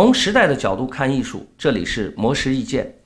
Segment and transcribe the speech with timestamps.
[0.00, 3.00] 从时代的角度看艺术，这里是魔石意见。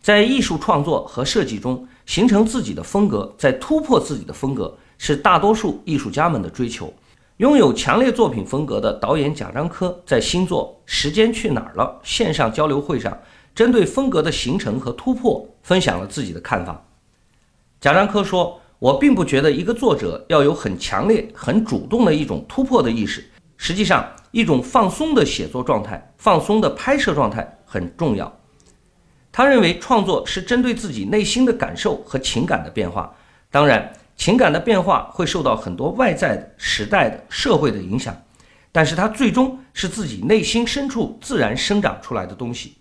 [0.00, 6.90] 在艺术创作和设计中，形成自己的风格，在突破自己的风格，是大多数艺术家们的追求。
[7.36, 13.14] 拥有强烈作品风格的导演贾樟柯在新作《时间去哪儿了》线上交流会上，
[13.54, 16.82] 针对风格的形成和突破，分享了自己的看法。
[17.82, 23.22] 贾樟柯说：“我并不觉得一个作者要有很强烈、很主动的一种突破的意识。”
[23.66, 28.30] 实际上，一种放松的写作状态、放松的拍摄状态很重要。
[29.32, 33.10] 他认为，创作是针对自己内心的感受和情感的变化。
[33.50, 38.14] 当然，情感的变化会受到很多外在的、时代的、社会的影响，
[38.70, 42.74] 但是它最终是自己内心深处自然生长出来的东西。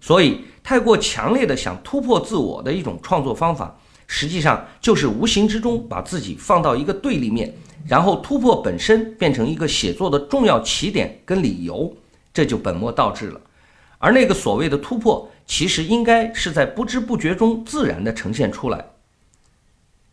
[0.00, 3.78] 所以，太过强烈的想突破自我的一种创作方法，
[4.08, 7.54] 实际上就是无形之中把自己放到一个对立面。
[7.86, 11.96] 然后突破本身变成一个写作的重要起点跟理由，
[12.32, 13.40] 这就本末倒置了。
[13.98, 18.84] 而那个所谓的突破，其实应该是在不知不觉中自然的呈现出来。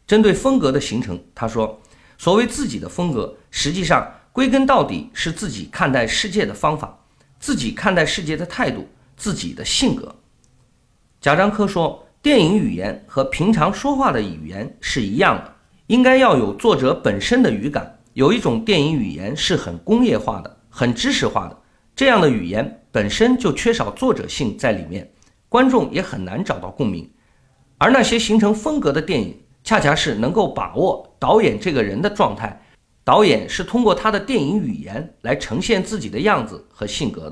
[0.06, 1.80] 针对风格的形成，他说
[2.18, 6.98] ：“所谓自己的风格，实际上归根到底是自己看待世界的方法，
[7.40, 10.16] 自己看待世界的态度，自己的性格。”
[11.20, 15.54] 贾樟柯说：“电影语言和平常说话的语言是一样的。”
[15.88, 21.58] 应该要有作者本身的语感，有一种电影语言是很工业化的、很知识化的，
[21.96, 25.10] 这样的语言本身就缺少作者性在里面，
[25.48, 27.10] 观众也很难找到共鸣。
[27.78, 32.62] 而那些形成风格的电影，恰恰是能够把握导演这个人的状态，
[33.06, 37.26] 导演是通过他的电影语言来呈现自己的样子和性格的。